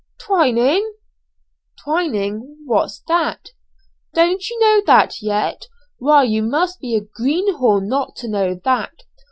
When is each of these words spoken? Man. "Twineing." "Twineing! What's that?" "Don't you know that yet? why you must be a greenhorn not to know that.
Man. 0.27 0.55
"Twineing." 0.55 0.93
"Twineing! 1.85 2.41
What's 2.65 3.01
that?" 3.07 3.51
"Don't 4.15 4.49
you 4.49 4.59
know 4.59 4.81
that 4.87 5.21
yet? 5.21 5.67
why 5.99 6.23
you 6.23 6.41
must 6.41 6.79
be 6.79 6.95
a 6.95 7.01
greenhorn 7.05 7.87
not 7.87 8.15
to 8.15 8.27
know 8.27 8.59
that. 8.63 9.03